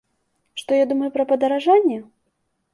[0.61, 2.03] Што я думаю пра падаражанне?